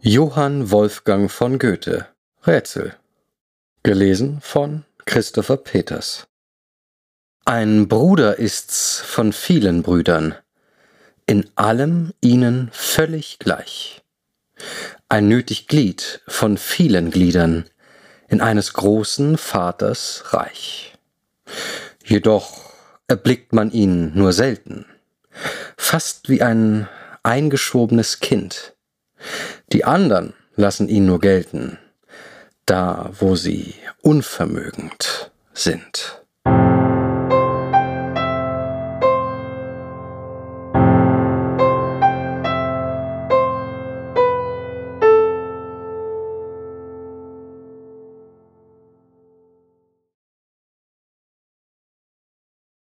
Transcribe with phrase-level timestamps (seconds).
[0.00, 2.06] Johann Wolfgang von Goethe
[2.46, 2.94] Rätsel
[3.82, 6.28] Gelesen von Christopher Peters
[7.44, 10.36] Ein Bruder ist's von vielen Brüdern,
[11.26, 14.04] in allem ihnen völlig gleich.
[15.08, 17.64] Ein nötig Glied von vielen Gliedern,
[18.28, 20.94] in eines großen Vaters Reich.
[22.04, 22.72] Jedoch
[23.08, 24.86] erblickt man ihn nur selten,
[25.76, 26.88] fast wie ein
[27.24, 28.76] eingeschobenes Kind,
[29.72, 31.78] die andern lassen ihn nur gelten,
[32.66, 36.24] da wo sie unvermögend sind.